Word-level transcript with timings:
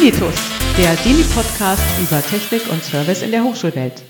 Dinitus, 0.00 0.34
der 0.78 0.94
Dini-Podcast 0.96 1.82
über 2.00 2.22
Technik 2.22 2.72
und 2.72 2.82
Service 2.82 3.20
in 3.20 3.32
der 3.32 3.44
Hochschulwelt. 3.44 4.02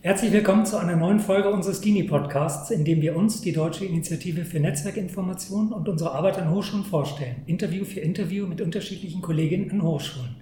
Herzlich 0.00 0.32
willkommen 0.32 0.66
zu 0.66 0.78
einer 0.78 0.96
neuen 0.96 1.20
Folge 1.20 1.48
unseres 1.48 1.80
Dini-Podcasts, 1.80 2.72
in 2.72 2.84
dem 2.84 3.00
wir 3.00 3.14
uns, 3.14 3.40
die 3.40 3.52
Deutsche 3.52 3.84
Initiative 3.84 4.44
für 4.44 4.58
Netzwerkinformation 4.58 5.72
und 5.72 5.88
unsere 5.88 6.10
Arbeit 6.10 6.38
an 6.38 6.50
Hochschulen 6.50 6.84
vorstellen. 6.84 7.36
Interview 7.46 7.84
für 7.84 8.00
Interview 8.00 8.48
mit 8.48 8.60
unterschiedlichen 8.60 9.22
Kolleginnen 9.22 9.70
an 9.70 9.82
Hochschulen. 9.82 10.34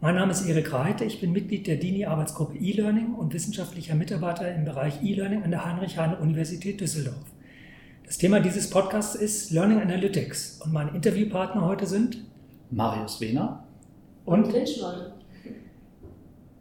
Mein 0.00 0.14
Name 0.14 0.32
ist 0.32 0.48
Erik 0.48 0.72
Reite, 0.72 1.04
ich 1.04 1.20
bin 1.20 1.32
Mitglied 1.32 1.66
der 1.66 1.76
Dini-Arbeitsgruppe 1.76 2.56
E-Learning 2.56 3.12
und 3.12 3.34
wissenschaftlicher 3.34 3.94
Mitarbeiter 3.94 4.54
im 4.54 4.64
Bereich 4.64 5.02
E-Learning 5.02 5.42
an 5.42 5.50
der 5.50 5.66
Heinrich-Heine-Universität 5.66 6.80
Düsseldorf. 6.80 7.26
Das 8.06 8.16
Thema 8.16 8.40
dieses 8.40 8.70
Podcasts 8.70 9.16
ist 9.16 9.50
Learning 9.50 9.82
Analytics 9.82 10.62
und 10.64 10.72
meine 10.72 10.92
Interviewpartner 10.92 11.66
heute 11.66 11.86
sind 11.86 12.24
Marius 12.70 13.20
Wehner 13.20 13.67
und 14.28 14.52
Lindschmann. 14.52 15.12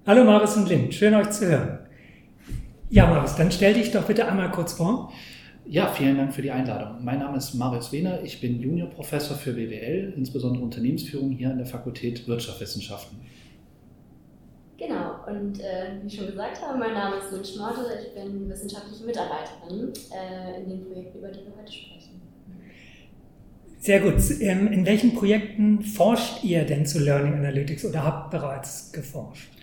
Hallo 0.05 0.23
Marius 0.23 0.55
und 0.55 0.70
Lind, 0.70 0.94
schön 0.94 1.13
euch 1.13 1.31
zu 1.31 1.48
hören. 1.48 1.80
Ja, 2.89 3.08
Marius, 3.08 3.35
dann 3.35 3.52
stell 3.52 3.73
dich 3.73 3.91
doch 3.91 4.05
bitte 4.05 4.25
einmal 4.25 4.49
kurz 4.52 4.71
vor. 4.71 5.12
Ja, 5.66 5.88
vielen 5.88 6.16
Dank 6.16 6.34
für 6.34 6.41
die 6.41 6.52
Einladung. 6.52 7.03
Mein 7.03 7.20
Name 7.20 7.38
ist 7.38 7.53
Marius 7.55 7.91
Wehner, 7.91 8.23
ich 8.23 8.39
bin 8.39 8.61
Juniorprofessor 8.61 9.35
für 9.35 9.52
BWL, 9.52 10.13
insbesondere 10.16 10.63
Unternehmensführung 10.63 11.31
hier 11.31 11.49
an 11.49 11.58
der 11.58 11.66
Fakultät 11.66 12.25
Wirtschaftswissenschaften. 12.25 13.20
Genau, 14.77 15.25
und 15.27 15.59
äh, 15.59 15.99
wie 16.02 16.09
schon 16.09 16.27
gesagt 16.27 16.61
habe, 16.61 16.80
mein 16.80 16.94
Name 16.94 17.17
ist 17.17 17.34
Lind 17.34 17.47
Schmorte, 17.47 17.81
ich 18.02 18.13
bin 18.13 18.49
wissenschaftliche 18.49 19.03
Mitarbeiterin 19.03 19.91
äh, 20.13 20.61
in 20.61 20.70
den 20.70 20.86
Projekten, 20.86 21.17
über 21.17 21.27
die 21.27 21.39
wir 21.39 21.52
heute 21.59 21.73
sprechen. 21.73 22.27
Sehr 23.80 23.99
gut. 23.99 24.16
Ähm, 24.41 24.67
in 24.72 24.86
welchen 24.86 25.13
Projekten 25.13 25.81
forscht 25.81 26.44
ihr 26.44 26.64
denn 26.66 26.86
zu 26.86 27.00
Learning 27.00 27.33
Analytics 27.36 27.86
oder 27.86 28.03
habt 28.03 28.31
bereits 28.31 28.92
geforscht? 28.92 29.56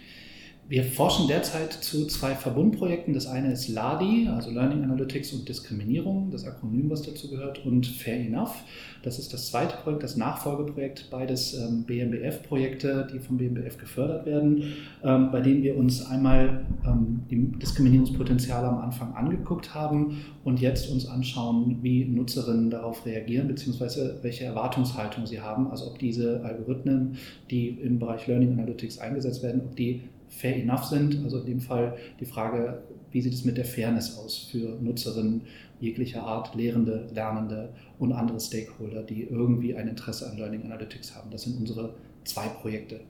Wir 0.66 0.82
forschen 0.82 1.28
derzeit 1.28 1.74
zu 1.74 2.06
zwei 2.06 2.34
Verbundprojekten. 2.34 3.12
Das 3.12 3.26
eine 3.26 3.52
ist 3.52 3.68
LADI, 3.68 4.28
also 4.34 4.50
Learning 4.50 4.82
Analytics 4.82 5.34
und 5.34 5.46
Diskriminierung, 5.46 6.30
das 6.30 6.46
Akronym, 6.46 6.88
was 6.88 7.02
dazu 7.02 7.28
gehört, 7.28 7.66
und 7.66 7.86
Fair 7.86 8.18
Enough. 8.18 8.54
Das 9.02 9.18
ist 9.18 9.34
das 9.34 9.50
zweite 9.50 9.76
Projekt, 9.76 10.04
das 10.04 10.16
Nachfolgeprojekt, 10.16 11.08
beides 11.10 11.52
ähm, 11.52 11.84
BMBF-Projekte, 11.84 13.06
die 13.12 13.18
vom 13.18 13.36
BMBF 13.36 13.76
gefördert 13.76 14.24
werden, 14.24 14.72
ähm, 15.02 15.30
bei 15.30 15.42
denen 15.42 15.62
wir 15.62 15.76
uns 15.76 16.06
einmal 16.06 16.64
ähm, 16.86 17.24
die 17.30 17.52
Diskriminierungspotenziale 17.58 18.66
am 18.66 18.78
Anfang 18.78 19.12
angeguckt 19.12 19.74
haben 19.74 20.24
und 20.44 20.62
jetzt 20.62 20.90
uns 20.90 21.06
anschauen, 21.06 21.80
wie 21.82 22.06
Nutzerinnen 22.06 22.70
darauf 22.70 23.04
reagieren, 23.04 23.48
beziehungsweise 23.48 24.18
welche 24.22 24.44
Erwartungshaltung 24.44 25.26
sie 25.26 25.42
haben, 25.42 25.70
also 25.70 25.88
ob 25.88 25.98
diese 25.98 26.42
Algorithmen, 26.42 27.18
die 27.50 27.68
im 27.68 27.98
Bereich 27.98 28.26
Learning 28.26 28.54
Analytics 28.54 28.98
eingesetzt 28.98 29.42
werden, 29.42 29.60
ob 29.66 29.76
die 29.76 30.04
fair 30.34 30.56
enough 30.56 30.84
sind. 30.84 31.22
Also 31.24 31.40
in 31.40 31.46
dem 31.46 31.60
Fall 31.60 31.96
die 32.20 32.26
Frage, 32.26 32.82
wie 33.10 33.20
sieht 33.20 33.34
es 33.34 33.44
mit 33.44 33.56
der 33.56 33.64
Fairness 33.64 34.18
aus 34.18 34.48
für 34.50 34.78
Nutzerinnen 34.80 35.42
jeglicher 35.80 36.22
Art, 36.22 36.54
Lehrende, 36.54 37.08
Lernende 37.12 37.72
und 37.98 38.12
andere 38.12 38.40
Stakeholder, 38.40 39.02
die 39.02 39.24
irgendwie 39.24 39.74
ein 39.76 39.88
Interesse 39.88 40.30
an 40.30 40.36
Learning 40.36 40.64
Analytics 40.64 41.14
haben. 41.14 41.30
Das 41.30 41.42
sind 41.42 41.58
unsere 41.58 41.94
zwei 42.24 42.48
Projekte. 42.48 43.00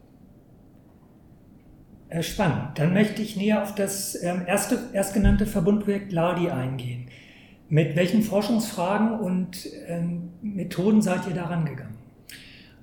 Äh, 2.09 2.23
spannend. 2.23 2.79
Dann 2.79 2.93
möchte 2.93 3.23
ich 3.23 3.37
näher 3.37 3.63
auf 3.63 3.75
das 3.75 4.21
ähm, 4.23 4.43
erste, 4.47 4.79
erstgenannte 4.93 5.47
Verbundprojekt 5.47 6.13
LADI 6.13 6.51
eingehen. 6.51 7.07
Mit 7.69 7.97
welchen 7.97 8.23
Forschungsfragen 8.23 9.19
und 9.19 9.67
ähm, 9.87 10.31
Methoden 10.43 11.01
seid 11.01 11.27
ihr 11.27 11.35
daran 11.35 11.65
gegangen? 11.65 11.94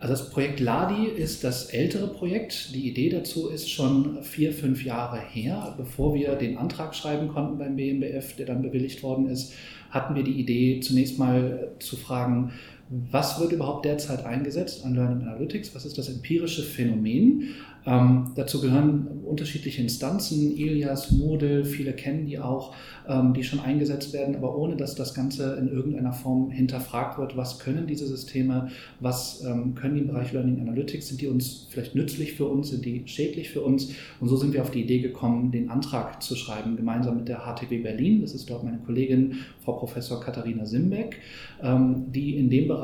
Also 0.02 0.16
das 0.16 0.32
Projekt 0.32 0.60
Ladi 0.60 1.06
ist 1.06 1.44
das 1.44 1.66
ältere 1.66 2.08
Projekt. 2.08 2.74
Die 2.74 2.90
Idee 2.90 3.10
dazu 3.10 3.50
ist 3.50 3.70
schon 3.70 4.24
vier, 4.24 4.52
fünf 4.52 4.84
Jahre 4.84 5.20
her. 5.20 5.76
Bevor 5.78 6.16
wir 6.16 6.34
den 6.34 6.58
Antrag 6.58 6.96
schreiben 6.96 7.28
konnten 7.28 7.60
beim 7.60 7.76
BMBF, 7.76 8.36
der 8.36 8.48
dann 8.48 8.64
bewilligt 8.64 9.04
worden 9.04 9.28
ist, 9.28 9.54
hatten 9.92 10.16
wir 10.16 10.24
die 10.24 10.40
Idee, 10.40 10.80
zunächst 10.80 11.20
mal 11.20 11.74
zu 11.78 11.98
fragen, 11.98 12.52
was 12.92 13.40
wird 13.40 13.54
überhaupt 13.54 13.86
derzeit 13.86 14.26
eingesetzt 14.26 14.84
an 14.84 14.96
Learning 14.96 15.22
Analytics? 15.22 15.74
Was 15.74 15.86
ist 15.86 15.98
das 15.98 16.10
empirische 16.10 16.62
Phänomen? 16.62 17.56
Ähm, 17.86 18.32
dazu 18.36 18.62
gehören 18.62 19.08
unterschiedliche 19.26 19.82
Instanzen, 19.82 20.56
Ilias, 20.56 21.10
Moodle, 21.10 21.66
viele 21.66 21.94
kennen 21.94 22.28
die 22.28 22.38
auch, 22.38 22.76
ähm, 23.08 23.34
die 23.34 23.44
schon 23.44 23.60
eingesetzt 23.60 24.14
werden, 24.14 24.36
aber 24.36 24.56
ohne 24.56 24.76
dass 24.76 24.94
das 24.94 25.16
Ganze 25.16 25.56
in 25.56 25.68
irgendeiner 25.68 26.14
Form 26.14 26.52
hinterfragt 26.52 27.18
wird, 27.18 27.36
was 27.38 27.58
können 27.58 27.88
diese 27.88 28.06
Systeme, 28.06 28.70
was 29.00 29.44
ähm, 29.44 29.74
können 29.74 29.96
die 29.96 30.02
im 30.02 30.08
Bereich 30.08 30.32
Learning 30.32 30.60
Analytics, 30.62 31.08
sind 31.08 31.22
die 31.22 31.28
uns 31.28 31.68
vielleicht 31.70 31.96
nützlich 31.96 32.34
für 32.34 32.46
uns, 32.46 32.70
sind 32.70 32.86
die 32.86 33.04
schädlich 33.06 33.50
für 33.50 33.62
uns? 33.62 33.94
Und 34.20 34.28
so 34.28 34.36
sind 34.36 34.54
wir 34.54 34.62
auf 34.62 34.70
die 34.72 34.84
Idee 34.84 35.00
gekommen, 35.00 35.52
den 35.52 35.72
Antrag 35.72 36.22
zu 36.22 36.36
schreiben, 36.36 36.76
gemeinsam 36.76 37.18
mit 37.18 37.30
der 37.30 37.40
HTW 37.40 37.80
Berlin. 37.80 38.22
Das 38.22 38.36
ist 38.36 38.50
dort 38.50 38.64
meine 38.64 38.78
Kollegin, 38.78 39.38
Frau 39.64 39.74
Professor 39.74 40.20
Katharina 40.20 40.66
Simbeck, 40.66 41.18
ähm, 41.64 42.12
die 42.12 42.38
in 42.38 42.52
dem 42.52 42.68
Bereich 42.68 42.81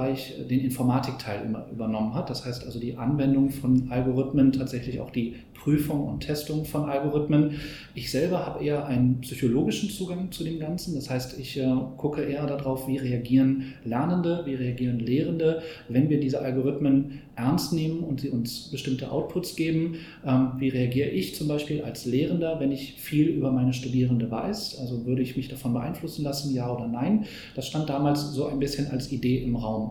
den 0.50 0.62
Informatikteil 0.62 1.42
übernommen 1.72 2.14
hat. 2.14 2.30
Das 2.30 2.46
heißt 2.46 2.66
also 2.66 2.80
die 2.80 2.98
Anwendung 2.98 3.50
von 3.50 3.88
Algorithmen 3.90 4.52
tatsächlich 4.52 4.78
tatsächlich 4.78 5.02
auch 5.02 5.10
die 5.12 5.36
Prüfung 5.54 6.08
und 6.08 6.20
Testung 6.22 6.66
von 6.66 6.86
Algorithmen. 6.86 7.60
Ich 7.96 8.12
selber 8.12 8.46
habe 8.46 8.64
eher 8.64 8.86
einen 8.86 9.20
psychologischen 9.22 9.90
Zugang 9.90 10.32
zu 10.32 10.44
dem 10.44 10.60
Ganzen. 10.60 10.96
Das 10.96 11.10
heißt, 11.10 11.40
ich 11.40 11.58
äh, 11.58 11.68
gucke 11.98 12.22
eher 12.22 12.46
darauf, 12.46 12.88
wie 12.88 12.98
reagieren 12.98 13.74
Lernende, 13.84 14.44
wie 14.46 14.54
reagieren 14.54 15.00
Lehrende, 15.00 15.62
wenn 15.90 16.10
wir 16.10 16.20
diese 16.20 16.42
Algorithmen 16.42 17.22
ernst 17.36 17.74
nehmen 17.74 18.00
und 18.04 18.22
sie 18.22 18.30
uns 18.30 18.70
bestimmte 18.70 19.12
Outputs 19.12 19.56
geben. 19.56 19.96
Ähm, 20.26 20.52
wie 20.58 20.70
reagiere 20.70 21.10
ich 21.10 21.36
zum 21.36 21.48
Beispiel 21.48 21.82
als 21.82 22.06
Lehrender, 22.06 22.60
wenn 22.60 22.72
ich 22.72 22.94
viel 22.94 23.28
über 23.28 23.52
meine 23.52 23.74
Studierende 23.74 24.30
weiß? 24.30 24.80
Also 24.80 25.06
würde 25.06 25.22
ich 25.22 25.36
mich 25.36 25.48
davon 25.48 25.74
beeinflussen 25.74 26.24
lassen, 26.24 26.54
ja 26.54 26.72
oder 26.72 26.88
nein? 26.88 27.26
Das 27.56 27.68
stand 27.68 27.90
damals 27.90 28.32
so 28.32 28.46
ein 28.46 28.60
bisschen 28.60 28.88
als 28.92 29.12
Idee 29.12 29.44
im 29.44 29.56
Raum. 29.56 29.87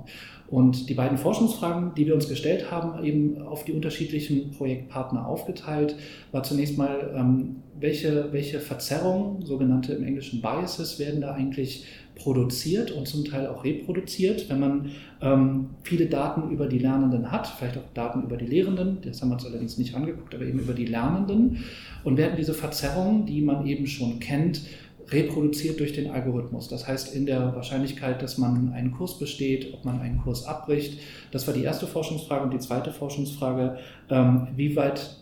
Und 0.49 0.89
die 0.89 0.95
beiden 0.95 1.19
Forschungsfragen, 1.19 1.95
die 1.97 2.07
wir 2.07 2.15
uns 2.15 2.29
gestellt 2.29 2.71
haben, 2.71 3.03
eben 3.05 3.43
auf 3.43 3.65
die 3.65 3.73
unterschiedlichen 3.73 4.53
Projektpartner 4.53 5.27
aufgeteilt, 5.27 5.97
war 6.31 6.45
zunächst 6.45 6.79
mal, 6.79 7.12
ähm, 7.17 7.57
welche, 7.79 8.33
welche 8.33 8.61
Verzerrungen, 8.61 9.45
sogenannte 9.45 9.93
im 9.93 10.05
Englischen 10.05 10.41
Biases, 10.41 10.99
werden 10.99 11.21
da 11.21 11.34
eigentlich 11.34 11.84
produziert 12.15 12.91
und 12.91 13.07
zum 13.07 13.25
Teil 13.25 13.47
auch 13.47 13.65
reproduziert, 13.65 14.49
wenn 14.49 14.61
man 14.61 14.91
ähm, 15.21 15.71
viele 15.83 16.07
Daten 16.07 16.51
über 16.51 16.67
die 16.67 16.78
Lernenden 16.78 17.31
hat, 17.31 17.47
vielleicht 17.47 17.77
auch 17.77 17.93
Daten 17.93 18.23
über 18.23 18.37
die 18.37 18.47
Lehrenden, 18.47 18.99
das 19.03 19.21
haben 19.21 19.28
wir 19.28 19.34
uns 19.34 19.45
allerdings 19.45 19.77
nicht 19.77 19.95
angeguckt, 19.95 20.34
aber 20.34 20.45
eben 20.45 20.59
über 20.59 20.73
die 20.73 20.87
Lernenden. 20.87 21.65
Und 22.05 22.17
werden 22.17 22.37
diese 22.37 22.55
Verzerrungen, 22.55 23.27
die 23.27 23.43
man 23.43 23.67
eben 23.67 23.87
schon 23.87 24.21
kennt, 24.21 24.63
reproduziert 25.09 25.78
durch 25.81 25.93
den 25.93 26.11
Algorithmus. 26.11 26.69
Das 26.69 26.89
heißt, 26.89 27.15
in 27.15 27.27
der 27.27 27.55
Wahrscheinlichkeit, 27.55 28.22
dass 28.22 28.39
man 28.39 28.72
einen 28.72 28.93
Kurs 28.93 29.19
besteht, 29.19 29.72
ob 29.72 29.84
man 29.84 30.00
einen 30.00 30.19
Kurs 30.19 30.44
abbricht. 30.44 31.00
Das 31.31 31.47
war 31.47 31.55
die 31.55 31.62
erste 31.62 31.87
Forschungsfrage. 31.87 32.44
Und 32.44 32.53
die 32.53 32.59
zweite 32.59 32.93
Forschungsfrage, 32.93 33.78
ähm, 34.11 34.49
wie 34.56 34.75
weit, 34.75 35.16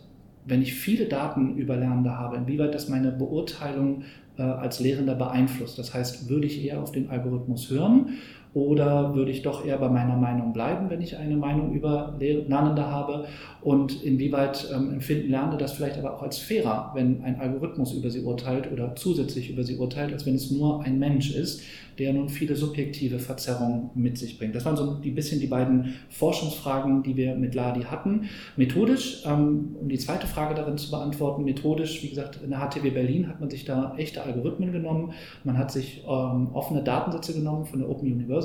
wenn 0.47 0.63
ich 0.63 0.75
viele 0.75 1.07
Daten 1.07 1.57
über 1.57 1.77
Lernende 1.77 2.19
habe, 2.19 2.37
inwieweit 2.37 2.75
das 2.75 2.89
meine 2.89 3.13
Beurteilung 3.13 4.05
äh, 4.39 4.43
als 4.43 4.81
Lehrender 4.81 5.15
beeinflusst. 5.15 5.79
Das 5.79 5.93
heißt, 5.93 6.29
würde 6.29 6.47
ich 6.47 6.65
eher 6.65 6.81
auf 6.81 6.93
den 6.93 7.11
Algorithmus 7.11 7.71
hören 7.71 8.15
oder 8.55 9.15
würde 9.15 9.33
ich 9.33 9.43
doch 9.43 9.67
eher 9.67 9.79
bei 9.79 9.89
meiner 9.89 10.17
Meinung 10.17 10.53
bleiben, 10.53 10.89
wenn 10.89 11.03
ich 11.03 11.17
eine 11.17 11.37
Meinung 11.37 11.73
über 11.73 12.15
Lernende 12.21 12.87
habe? 12.87 13.27
Und 13.61 14.05
inwieweit 14.05 14.69
ähm, 14.73 14.93
empfinden 14.93 15.31
Lernende 15.31 15.57
das 15.57 15.73
vielleicht 15.73 15.99
aber 15.99 16.15
auch 16.15 16.23
als 16.23 16.39
fairer, 16.39 16.93
wenn 16.95 17.25
ein 17.25 17.41
Algorithmus 17.41 17.93
über 17.93 18.11
sie 18.11 18.21
urteilt 18.21 18.71
oder 18.71 18.95
zusätzlich 18.95 19.51
über 19.51 19.65
sie 19.65 19.77
urteilt, 19.77 20.13
als 20.13 20.25
wenn 20.25 20.37
es 20.37 20.53
nur 20.53 20.85
ein 20.85 20.99
Mensch 20.99 21.35
ist, 21.35 21.63
der 21.99 22.13
nun 22.13 22.29
viele 22.29 22.57
subjektive 22.57 23.19
Verzerrungen 23.19 23.91
mit 23.95 24.19
sich 24.19 24.39
bringt. 24.39 24.55
Das 24.55 24.65
waren 24.65 24.77
so 24.77 24.99
ein 25.03 25.15
bisschen 25.15 25.41
die 25.41 25.47
beiden 25.47 25.95
Forschungsfragen, 26.11 27.03
die 27.03 27.17
wir 27.17 27.35
mit 27.37 27.55
Ladi 27.55 27.83
hatten. 27.83 28.29
Methodisch, 28.57 29.23
ähm, 29.27 29.77
um 29.81 29.89
die 29.89 29.99
zweite 29.99 30.27
Frage 30.27 30.55
darin 30.55 30.77
zu 30.77 30.91
beantworten, 30.91 31.45
methodisch, 31.45 32.03
wie 32.03 32.09
gesagt, 32.09 32.41
in 32.43 32.51
der 32.51 32.59
HTW 32.59 32.91
Berlin 32.91 33.29
hat 33.29 33.41
man 33.41 33.51
sich 33.51 33.65
da 33.65 33.95
echte 33.97 34.23
Algorithmen 34.23 34.73
genommen. 34.73 35.13
Man 35.45 35.57
hat 35.57 35.71
sich 35.71 36.03
ähm, 36.09 36.49
offene 36.53 36.83
Datensätze 36.83 37.35
genommen 37.35 37.65
von 37.65 37.79
der 37.79 37.89
Open 37.89 38.11
University, 38.11 38.44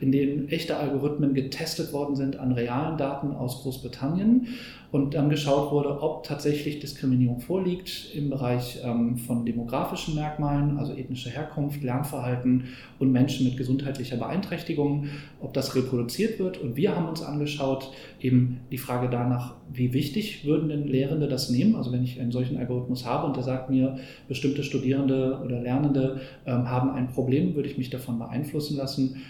in 0.00 0.12
denen 0.12 0.48
echte 0.48 0.76
Algorithmen 0.76 1.34
getestet 1.34 1.92
worden 1.92 2.16
sind 2.16 2.36
an 2.36 2.52
realen 2.52 2.98
Daten 2.98 3.32
aus 3.32 3.62
Großbritannien 3.62 4.48
und 4.92 5.14
dann 5.14 5.30
geschaut 5.30 5.72
wurde, 5.72 6.02
ob 6.02 6.22
tatsächlich 6.22 6.78
Diskriminierung 6.78 7.40
vorliegt 7.40 8.10
im 8.14 8.28
Bereich 8.28 8.78
ähm, 8.84 9.16
von 9.16 9.46
demografischen 9.46 10.14
Merkmalen, 10.14 10.76
also 10.76 10.92
ethnische 10.92 11.30
Herkunft, 11.30 11.82
Lernverhalten 11.82 12.64
und 12.98 13.10
Menschen 13.10 13.46
mit 13.46 13.56
gesundheitlicher 13.56 14.18
Beeinträchtigung, 14.18 15.06
ob 15.40 15.54
das 15.54 15.74
reproduziert 15.74 16.38
wird. 16.38 16.58
Und 16.58 16.76
wir 16.76 16.94
haben 16.94 17.08
uns 17.08 17.22
angeschaut, 17.22 17.90
eben 18.20 18.60
die 18.70 18.76
Frage 18.76 19.08
danach, 19.10 19.54
wie 19.72 19.94
wichtig 19.94 20.44
würden 20.44 20.68
denn 20.68 20.86
Lehrende 20.86 21.26
das 21.26 21.48
nehmen? 21.48 21.74
Also 21.74 21.90
wenn 21.90 22.04
ich 22.04 22.20
einen 22.20 22.30
solchen 22.30 22.58
Algorithmus 22.58 23.06
habe 23.06 23.26
und 23.26 23.34
der 23.34 23.44
sagt 23.44 23.70
mir, 23.70 23.98
bestimmte 24.28 24.62
Studierende 24.62 25.40
oder 25.42 25.58
Lernende 25.58 26.20
ähm, 26.44 26.68
haben 26.68 26.90
ein 26.90 27.08
Problem, 27.08 27.54
würde 27.54 27.70
ich 27.70 27.78
mich 27.78 27.88
davon 27.88 28.18
beeinflussen 28.18 28.76
lassen. 28.76 29.22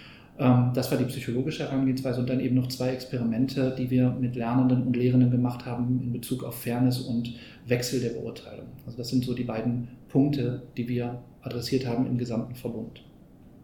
Ähm, 0.42 0.72
das 0.74 0.90
war 0.90 0.98
die 0.98 1.04
psychologische 1.04 1.64
Herangehensweise 1.64 2.20
und 2.20 2.28
dann 2.28 2.40
eben 2.40 2.56
noch 2.56 2.66
zwei 2.66 2.88
Experimente, 2.88 3.74
die 3.78 3.90
wir 3.90 4.10
mit 4.10 4.34
Lernenden 4.34 4.82
und 4.82 4.96
Lehrenden 4.96 5.30
gemacht 5.30 5.64
haben 5.64 6.00
in 6.02 6.12
Bezug 6.12 6.42
auf 6.42 6.60
Fairness 6.60 7.00
und 7.00 7.34
Wechsel 7.66 8.00
der 8.00 8.10
Beurteilung. 8.10 8.66
Also 8.84 8.98
das 8.98 9.08
sind 9.08 9.24
so 9.24 9.34
die 9.34 9.44
beiden 9.44 9.88
Punkte, 10.08 10.62
die 10.76 10.88
wir 10.88 11.20
adressiert 11.42 11.86
haben 11.86 12.06
im 12.06 12.18
gesamten 12.18 12.56
Verbund. 12.56 13.04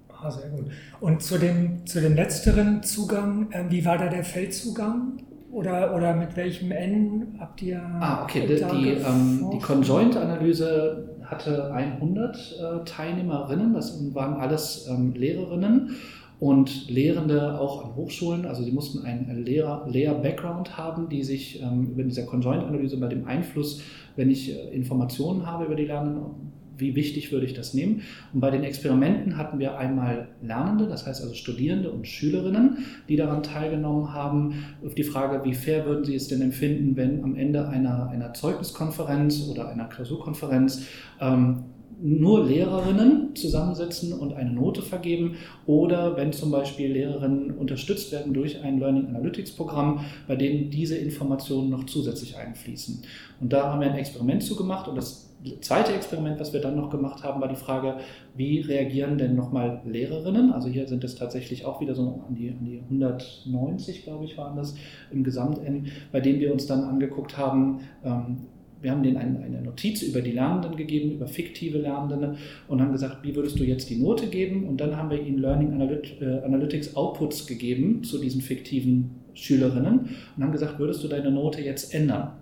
Ah, 0.09 0.31
sehr 0.31 0.51
gut. 0.51 0.67
Und 1.01 1.23
zu 1.23 1.39
dem, 1.39 1.85
zu 1.87 2.01
dem 2.01 2.15
letzteren 2.15 2.83
Zugang, 2.83 3.51
äh, 3.51 3.65
wie 3.69 3.85
war 3.85 3.99
da 3.99 4.09
der 4.09 4.25
Feldzugang? 4.25 5.23
Oder, 5.51 5.95
oder 5.97 6.15
mit 6.15 6.37
welchem 6.37 6.71
N 6.73 7.37
habt 7.39 7.63
ihr. 7.63 7.81
Ah, 7.83 8.23
okay. 8.23 8.47
Die, 8.47 8.57
die, 8.57 8.89
ähm, 8.91 9.51
die 9.53 9.59
Conjoint-Analyse 9.59 11.17
hatte 11.25 11.73
100 11.73 12.37
äh, 12.37 12.85
Teilnehmerinnen, 12.85 13.73
das 13.73 14.15
waren 14.15 14.35
alles 14.35 14.87
ähm, 14.89 15.15
Lehrerinnen 15.15 15.97
und 16.41 16.89
Lehrende 16.89 17.59
auch 17.61 17.85
an 17.85 17.97
Hochschulen. 17.97 18.47
Also 18.47 18.63
sie 18.63 18.71
mussten 18.71 19.05
einen 19.05 19.45
Lehrer-Background 19.45 20.77
haben, 20.77 21.09
die 21.09 21.25
sich 21.25 21.61
ähm, 21.61 21.91
über 21.93 22.05
dieser 22.05 22.27
Conjoint-Analyse 22.27 22.97
bei 22.99 23.09
dem 23.09 23.27
Einfluss, 23.27 23.83
wenn 24.17 24.31
ich 24.31 24.55
äh, 24.55 24.75
Informationen 24.75 25.47
habe 25.47 25.65
über 25.65 25.75
die 25.75 25.85
Lernenden, 25.85 26.53
wie 26.77 26.95
wichtig 26.95 27.33
würde 27.33 27.45
ich 27.45 27.55
das 27.55 27.75
nehmen? 27.75 28.03
Und 28.33 28.39
bei 28.39 28.53
den 28.53 28.63
Experimenten 28.63 29.37
hatten 29.37 29.59
wir 29.59 29.79
einmal 29.79 30.29
Lernende, 30.41 30.87
das 30.87 31.07
heißt 31.07 31.21
also 31.23 31.35
Studierende 31.35 31.91
und 31.91 32.07
Schülerinnen, 32.07 32.79
die 33.09 33.17
daran 33.17 33.43
teilgenommen 33.43 34.15
haben, 34.15 34.65
auf 34.87 34.95
die 34.95 35.03
Frage, 35.03 35.45
wie 35.45 35.55
fair 35.55 35.87
würden 35.87 36.05
sie 36.05 36.15
es 36.15 36.29
denn 36.29 36.41
empfinden, 36.41 36.97
wenn 36.97 37.25
am 37.25 37.35
Ende 37.35 37.69
einer, 37.69 38.11
einer 38.11 38.33
Zeugniskonferenz 38.33 39.49
oder 39.51 39.69
einer 39.69 39.87
Klausurkonferenz 39.87 40.87
ähm, 41.21 41.65
nur 42.01 42.45
Lehrerinnen 42.45 43.35
zusammensetzen 43.35 44.13
und 44.13 44.33
eine 44.33 44.53
Note 44.53 44.83
vergeben 44.83 45.37
oder 45.67 46.17
wenn 46.17 46.33
zum 46.33 46.51
Beispiel 46.51 46.93
Lehrerinnen 46.93 47.51
unterstützt 47.53 48.13
werden 48.13 48.33
durch 48.33 48.63
ein 48.63 48.79
Learning 48.79 49.07
Analytics 49.09 49.53
Programm, 49.53 50.05
bei 50.27 50.37
dem 50.37 50.71
diese 50.71 50.97
Informationen 50.97 51.71
noch 51.71 51.85
zusätzlich 51.85 52.37
einfließen. 52.37 53.03
Und 53.41 53.53
da 53.53 53.73
haben 53.73 53.81
wir 53.81 53.91
ein 53.91 53.99
Experiment 53.99 54.43
zu 54.43 54.57
gemacht 54.57 54.89
und 54.89 54.97
das 54.97 55.29
zweite 55.61 55.93
Experiment, 55.93 56.41
was 56.41 56.53
wir 56.53 56.61
dann 56.61 56.77
noch 56.77 56.91
gemacht 56.91 57.23
haben, 57.23 57.41
war 57.41 57.49
die 57.49 57.57
Frage, 57.57 57.99
wie 58.35 58.61
reagieren 58.61 59.19
denn 59.19 59.37
nochmal 59.37 59.81
Lehrerinnen? 59.85 60.53
Also 60.53 60.69
hier 60.69 60.87
sind 60.89 61.05
es 61.05 61.15
tatsächlich 61.15 61.65
auch 61.65 61.81
wieder 61.81 61.95
so 61.95 62.23
an 62.29 62.35
die, 62.35 62.51
an 62.51 62.65
die 62.65 62.81
190, 62.81 64.05
glaube 64.05 64.25
ich, 64.25 64.37
waren 64.37 64.57
das 64.57 64.75
im 65.11 65.23
Gesamt-N, 65.23 65.87
bei 66.13 66.21
denen 66.21 66.41
wir 66.41 66.53
uns 66.53 66.67
dann 66.67 66.83
angeguckt 66.85 67.37
haben, 67.39 67.81
ähm, 68.05 68.39
wir 68.81 68.91
haben 68.91 69.03
denen 69.03 69.17
eine, 69.17 69.41
eine, 69.41 69.63
Notiz 69.63 70.03
über 70.03 70.21
die 70.21 70.33
Lernenden 70.33 70.77
gegeben, 70.77 71.13
über 71.13 71.27
fiktive 71.27 71.79
Lernende 71.79 72.37
und 72.69 72.81
haben 72.81 72.93
gesagt, 72.93 73.19
wie 73.23 73.35
würdest 73.35 73.59
du 73.59 73.65
jetzt 73.65 73.91
die 73.91 73.97
Note 73.97 74.27
geben? 74.29 74.69
Und 74.69 74.81
dann 74.81 74.97
haben 74.97 75.11
wir 75.11 75.21
ihnen 75.21 75.39
Learning 75.39 75.73
Analyt 75.73 76.21
äh, 76.21 76.41
Analytics 76.45 76.97
Outputs 76.97 77.47
gegeben 77.47 78.05
zu 78.05 78.19
diesen 78.19 78.41
fiktiven 78.41 79.11
Schülerinnen 79.35 80.11
und 80.37 80.43
haben 80.43 80.53
gesagt, 80.53 80.79
würdest 80.79 81.03
du 81.03 81.09
deine 81.09 81.31
Note 81.31 81.61
jetzt 81.61 81.95
ändern? 81.95 82.33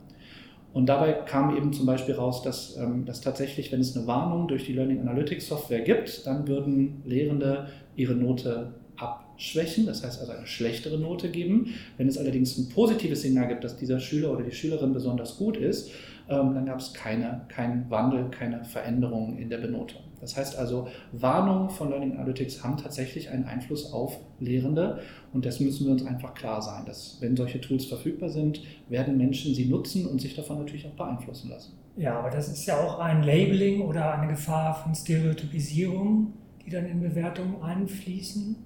Und 0.73 0.87
dabei 0.91 1.13
kam 1.13 1.57
eben 1.57 1.73
zum 1.73 1.87
Beispiel 1.87 2.15
raus, 2.15 2.43
dass, 2.43 2.77
ähm, 2.77 3.07
dass 3.07 3.23
tatsächlich, 3.23 3.73
wenn 3.73 3.81
es 3.81 3.97
eine 3.97 4.07
Warnung 4.07 4.47
durch 4.47 4.67
die 4.67 4.75
Learning 4.75 5.01
Analytics 5.01 5.49
Software 5.49 5.81
gibt, 5.81 6.27
dann 6.27 6.47
würden 6.47 7.03
Lehrende 7.07 7.69
ihre 7.97 8.15
Note 8.15 8.75
abschwächen, 8.97 9.87
das 9.87 10.05
heißt 10.05 10.21
also 10.21 10.33
eine 10.33 10.47
schlechtere 10.47 10.99
Note 10.99 11.31
geben. 11.31 11.75
Wenn 11.97 12.09
es 12.09 12.19
allerdings 12.19 12.59
ein 12.59 12.69
positives 12.69 13.23
Signal 13.23 13.49
gibt, 13.49 13.65
dass 13.65 13.77
dieser 13.77 14.01
Schüler 14.01 14.33
oder 14.33 14.43
die 14.43 14.53
Schülerin 14.55 14.93
besonders 14.93 15.39
gut 15.39 15.57
ist, 15.57 15.91
dann 16.29 16.67
gab 16.67 16.79
es 16.79 16.93
keine, 16.93 17.43
keinen 17.49 17.89
Wandel, 17.91 18.29
keine 18.31 18.65
Veränderung 18.65 19.39
in 19.39 19.49
der 19.49 19.59
Benotung. 19.59 20.03
Das 20.21 20.37
heißt 20.37 20.57
also, 20.57 20.89
Warnungen 21.13 21.71
von 21.71 21.91
Learning 21.91 22.13
Analytics 22.13 22.65
haben 22.65 22.77
tatsächlich 22.77 23.31
einen 23.31 23.45
Einfluss 23.45 23.93
auf 23.93 24.19
Lehrende 24.41 25.01
und 25.33 25.45
das 25.45 25.61
müssen 25.61 25.87
wir 25.87 25.93
uns 25.93 26.05
einfach 26.05 26.35
klar 26.35 26.63
sein, 26.63 26.85
dass 26.87 27.19
wenn 27.21 27.37
solche 27.37 27.61
Tools 27.61 27.85
verfügbar 27.85 28.31
sind, 28.31 28.61
werden 28.89 29.17
Menschen 29.19 29.55
sie 29.55 29.67
nutzen 29.67 30.07
und 30.07 30.21
sich 30.21 30.35
davon 30.35 30.59
natürlich 30.59 30.87
auch 30.87 30.97
beeinflussen 30.97 31.51
lassen. 31.51 31.75
Ja, 31.97 32.19
aber 32.19 32.31
das 32.31 32.49
ist 32.49 32.67
ja 32.67 32.79
auch 32.79 32.99
ein 32.99 33.23
Labeling 33.23 33.83
oder 33.83 34.13
eine 34.19 34.29
Gefahr 34.29 34.75
von 34.75 34.95
Stereotypisierung, 34.95 36.33
die 36.65 36.71
dann 36.71 36.87
in 36.87 37.01
Bewertungen 37.01 37.63
einfließen 37.63 38.57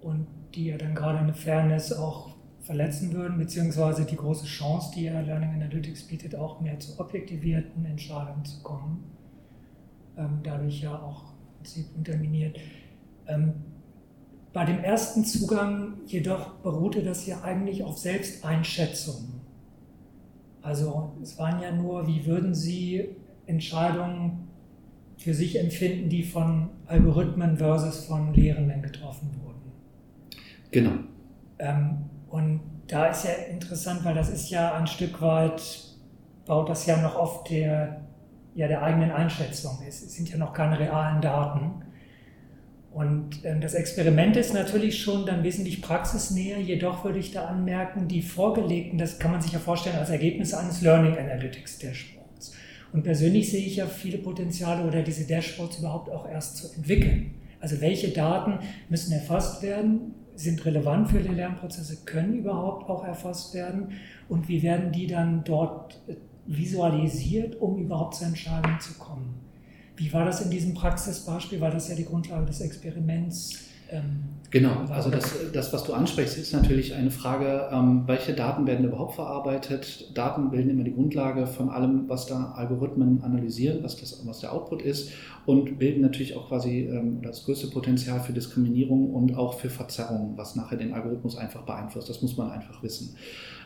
und 0.00 0.26
die 0.54 0.66
ja 0.66 0.78
dann 0.78 0.94
gerade 0.94 1.18
eine 1.18 1.34
Fairness 1.34 1.92
auch 1.92 2.30
verletzen 2.68 3.14
würden, 3.14 3.38
beziehungsweise 3.38 4.04
die 4.04 4.14
große 4.14 4.44
Chance, 4.44 4.92
die 4.94 5.04
ja 5.04 5.18
Learning 5.22 5.54
Analytics 5.54 6.02
bietet, 6.02 6.36
auch 6.36 6.60
mehr 6.60 6.78
zu 6.78 7.00
objektivierten 7.00 7.82
Entscheidungen 7.86 8.44
zu 8.44 8.62
kommen, 8.62 9.04
ähm, 10.18 10.40
dadurch 10.42 10.82
ja 10.82 10.94
auch 10.94 11.22
im 11.22 11.56
Prinzip 11.56 11.86
unterminiert. 11.96 12.58
Ähm, 13.26 13.54
bei 14.52 14.66
dem 14.66 14.80
ersten 14.80 15.24
Zugang 15.24 15.94
jedoch 16.04 16.56
beruhte 16.56 17.02
das 17.02 17.26
ja 17.26 17.40
eigentlich 17.40 17.84
auf 17.84 17.96
Selbsteinschätzung. 17.96 19.40
Also 20.60 21.12
es 21.22 21.38
waren 21.38 21.62
ja 21.62 21.72
nur, 21.72 22.06
wie 22.06 22.26
würden 22.26 22.54
Sie 22.54 23.16
Entscheidungen 23.46 24.46
für 25.16 25.32
sich 25.32 25.58
empfinden, 25.58 26.10
die 26.10 26.22
von 26.22 26.68
Algorithmen 26.86 27.56
versus 27.56 28.04
von 28.04 28.34
Lehrenden 28.34 28.82
getroffen 28.82 29.30
wurden. 29.42 29.72
Genau. 30.70 30.92
Ähm, 31.58 32.10
und 32.30 32.60
da 32.86 33.06
ist 33.06 33.24
ja 33.24 33.30
interessant, 33.50 34.04
weil 34.04 34.14
das 34.14 34.30
ist 34.30 34.50
ja 34.50 34.74
ein 34.74 34.86
Stück 34.86 35.20
weit, 35.20 35.62
baut 36.46 36.68
das 36.68 36.86
ja 36.86 37.00
noch 37.00 37.16
auf 37.16 37.44
der, 37.44 38.00
ja, 38.54 38.68
der 38.68 38.82
eigenen 38.82 39.10
Einschätzung. 39.10 39.78
Es 39.86 40.00
sind 40.00 40.30
ja 40.30 40.38
noch 40.38 40.52
keine 40.52 40.78
realen 40.78 41.20
Daten. 41.20 41.82
Und 42.90 43.44
ähm, 43.44 43.60
das 43.60 43.74
Experiment 43.74 44.36
ist 44.36 44.54
natürlich 44.54 45.00
schon 45.00 45.26
dann 45.26 45.44
wesentlich 45.44 45.82
praxisnäher, 45.82 46.58
jedoch 46.58 47.04
würde 47.04 47.18
ich 47.18 47.30
da 47.30 47.44
anmerken, 47.46 48.08
die 48.08 48.22
vorgelegten, 48.22 48.98
das 48.98 49.18
kann 49.18 49.30
man 49.30 49.42
sich 49.42 49.52
ja 49.52 49.58
vorstellen 49.58 49.96
als 49.96 50.10
Ergebnis 50.10 50.54
eines 50.54 50.80
Learning 50.80 51.16
Analytics 51.16 51.78
Dashboards. 51.78 52.52
Und 52.92 53.02
persönlich 53.02 53.50
sehe 53.50 53.64
ich 53.64 53.76
ja 53.76 53.86
viele 53.86 54.18
Potenziale 54.18 54.84
oder 54.84 55.02
diese 55.02 55.26
Dashboards 55.26 55.78
überhaupt 55.78 56.10
auch 56.10 56.28
erst 56.28 56.56
zu 56.56 56.74
entwickeln. 56.74 57.34
Also 57.60 57.80
welche 57.80 58.08
Daten 58.08 58.58
müssen 58.88 59.12
erfasst 59.12 59.62
werden? 59.62 60.14
Sind 60.38 60.64
relevant 60.64 61.10
für 61.10 61.20
die 61.20 61.34
Lernprozesse, 61.34 62.04
können 62.04 62.34
überhaupt 62.34 62.88
auch 62.88 63.04
erfasst 63.04 63.54
werden 63.54 63.92
und 64.28 64.48
wie 64.48 64.62
werden 64.62 64.92
die 64.92 65.06
dann 65.06 65.42
dort 65.44 66.00
äh, 66.06 66.14
visualisiert, 66.46 67.60
um 67.60 67.78
überhaupt 67.78 68.14
zur 68.14 68.28
Entscheidung 68.28 68.78
zu 68.80 68.94
kommen. 68.94 69.34
Wie 69.96 70.12
war 70.12 70.24
das 70.24 70.40
in 70.40 70.50
diesem 70.50 70.74
Praxisbeispiel? 70.74 71.60
Weil 71.60 71.72
das 71.72 71.88
ja 71.88 71.96
die 71.96 72.04
Grundlage 72.04 72.46
des 72.46 72.60
Experiments 72.60 73.67
genau, 74.50 74.84
also 74.90 75.10
das, 75.10 75.34
das, 75.52 75.72
was 75.72 75.84
du 75.84 75.92
ansprichst, 75.92 76.38
ist 76.38 76.52
natürlich 76.52 76.94
eine 76.94 77.10
Frage, 77.10 77.68
ähm, 77.72 78.04
welche 78.06 78.34
Daten 78.34 78.66
werden 78.66 78.86
überhaupt 78.86 79.14
verarbeitet. 79.14 80.16
Daten 80.16 80.50
bilden 80.50 80.70
immer 80.70 80.84
die 80.84 80.94
Grundlage 80.94 81.46
von 81.46 81.70
allem, 81.70 82.08
was 82.08 82.26
da 82.26 82.52
Algorithmen 82.56 83.22
analysieren, 83.22 83.82
was, 83.82 83.96
das, 83.96 84.26
was 84.26 84.40
der 84.40 84.52
Output 84.52 84.82
ist 84.82 85.10
und 85.46 85.78
bilden 85.78 86.02
natürlich 86.02 86.36
auch 86.36 86.48
quasi 86.48 86.82
ähm, 86.82 87.22
das 87.22 87.44
größte 87.44 87.68
Potenzial 87.68 88.20
für 88.20 88.32
Diskriminierung 88.32 89.14
und 89.14 89.36
auch 89.36 89.54
für 89.54 89.70
Verzerrung, 89.70 90.34
was 90.36 90.56
nachher 90.56 90.76
den 90.76 90.92
Algorithmus 90.92 91.36
einfach 91.36 91.62
beeinflusst. 91.62 92.08
Das 92.08 92.20
muss 92.20 92.36
man 92.36 92.50
einfach 92.50 92.82
wissen. 92.82 93.16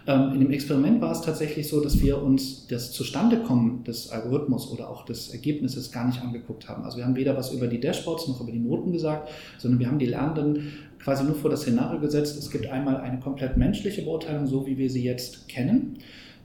Ähm, 0.07 0.33
in 0.35 0.41
dem 0.41 0.51
Experiment 0.51 1.01
war 1.01 1.13
es 1.13 1.21
tatsächlich 1.21 1.69
so, 1.69 1.81
dass 1.81 2.01
wir 2.01 2.23
uns 2.23 2.67
das 2.67 2.93
Zustandekommen 2.93 3.85
des 3.85 4.11
Algorithmus 4.11 4.71
oder 4.71 4.89
auch 4.89 5.05
des 5.05 5.31
Ergebnisses 5.31 5.93
gar 5.93 6.07
nicht 6.07 6.21
angeguckt 6.21 6.69
haben. 6.69 6.85
Also 6.85 6.99
wir 6.99 7.05
haben 7.05 7.17
weder 7.17 7.37
was 7.37 7.53
über 7.53 7.69
die 7.69 7.81
Dashboards 7.81 8.29
noch 8.29 8.41
über 8.41 8.51
die 8.51 8.59
Noten 8.59 8.93
gesagt, 8.93 9.31
sondern 9.59 9.79
wir 9.79 9.87
haben 9.87 9.99
die 9.99 10.07
Lernenden 10.07 10.73
quasi 10.99 11.25
nur 11.25 11.35
vor 11.35 11.51
das 11.51 11.63
Szenario 11.63 12.01
gesetzt. 12.01 12.37
Es 12.37 12.51
gibt 12.51 12.67
einmal 12.67 12.97
eine 12.97 13.21
komplett 13.21 13.57
menschliche 13.57 14.03
Beurteilung, 14.03 14.47
so 14.47 14.67
wie 14.67 14.77
wir 14.77 14.91
sie 14.91 15.05
jetzt 15.05 15.49
kennen. 15.49 15.99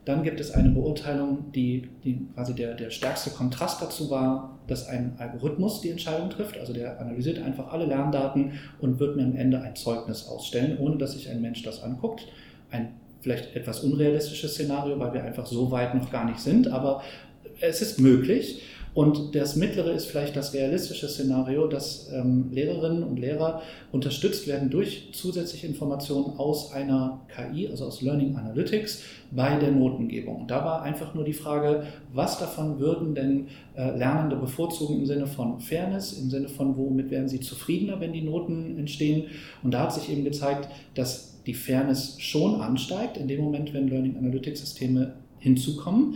Dann 0.06 0.24
gibt 0.24 0.40
es 0.40 0.52
eine 0.52 0.70
Beurteilung, 0.70 1.52
die, 1.52 1.90
die 2.04 2.28
quasi 2.34 2.56
der, 2.56 2.76
der 2.76 2.92
stärkste 2.92 3.30
Kontrast 3.32 3.82
dazu 3.82 4.10
war, 4.10 4.58
dass 4.66 4.88
ein 4.88 5.16
Algorithmus 5.18 5.82
die 5.82 5.90
Entscheidung 5.90 6.30
trifft. 6.30 6.58
Also 6.58 6.72
der 6.72 7.02
analysiert 7.02 7.40
einfach 7.40 7.74
alle 7.74 7.86
Lerndaten 7.86 8.54
und 8.80 9.00
wird 9.00 9.18
mir 9.18 9.24
am 9.24 9.36
Ende 9.36 9.62
ein 9.62 9.76
Zeugnis 9.76 10.28
ausstellen, 10.28 10.78
ohne 10.80 10.98
dass 10.98 11.12
sich 11.12 11.30
ein 11.30 11.42
Mensch 11.42 11.62
das 11.64 11.84
anguckt. 11.84 12.26
Ein 12.72 12.94
vielleicht 13.28 13.56
etwas 13.58 13.82
unrealistisches 13.82 14.54
Szenario, 14.54 14.98
weil 15.00 15.14
wir 15.14 15.24
einfach 15.24 15.46
so 15.46 15.70
weit 15.70 15.94
noch 15.96 16.10
gar 16.10 16.26
nicht 16.26 16.40
sind, 16.40 16.70
aber 16.70 17.04
es 17.60 17.82
ist 17.82 18.00
möglich. 18.00 18.62
Und 18.94 19.36
das 19.36 19.56
mittlere 19.56 19.92
ist 19.92 20.06
vielleicht 20.06 20.36
das 20.36 20.56
realistische 20.56 21.08
Szenario, 21.08 21.68
dass 21.68 22.10
ähm, 22.12 22.50
Lehrerinnen 22.52 23.04
und 23.04 23.20
Lehrer 23.20 23.62
unterstützt 23.92 24.48
werden 24.48 24.72
durch 24.72 25.10
zusätzliche 25.14 25.68
Informationen 25.68 26.40
aus 26.40 26.72
einer 26.72 27.20
KI, 27.28 27.68
also 27.68 27.86
aus 27.86 28.02
Learning 28.02 28.36
Analytics, 28.36 29.04
bei 29.30 29.56
der 29.58 29.72
Notengebung. 29.72 30.48
Da 30.48 30.66
war 30.66 30.82
einfach 30.82 31.14
nur 31.14 31.26
die 31.26 31.34
Frage, 31.34 31.84
was 32.12 32.40
davon 32.40 32.80
würden 32.80 33.14
denn 33.14 33.50
äh, 33.76 33.96
Lernende 33.96 34.38
bevorzugen 34.38 34.98
im 34.98 35.06
Sinne 35.06 35.28
von 35.28 35.60
Fairness, 35.60 36.14
im 36.14 36.32
Sinne 36.32 36.48
von, 36.48 36.76
womit 36.76 37.12
wären 37.12 37.28
sie 37.28 37.42
zufriedener, 37.42 38.00
wenn 38.00 38.14
die 38.14 38.24
Noten 38.24 38.80
entstehen. 38.80 39.26
Und 39.62 39.76
da 39.76 39.82
hat 39.82 39.94
sich 39.94 40.10
eben 40.10 40.24
gezeigt, 40.24 40.70
dass 40.96 41.37
die 41.48 41.54
Fairness 41.54 42.18
schon 42.20 42.62
ansteigt, 42.62 43.18
in 43.18 43.28
dem 43.28 43.42
Moment, 43.42 43.74
wenn 43.74 43.88
Learning 43.88 44.18
Analytics 44.18 44.60
Systeme 44.60 45.14
hinzukommen. 45.40 46.16